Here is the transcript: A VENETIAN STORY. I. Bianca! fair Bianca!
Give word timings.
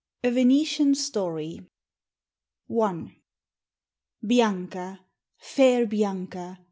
A 0.23 0.31
VENETIAN 0.31 0.95
STORY. 0.95 1.59
I. 2.75 3.15
Bianca! 4.25 5.01
fair 5.37 5.85
Bianca! 5.85 6.59